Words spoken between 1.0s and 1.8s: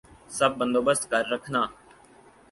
کر رکھنا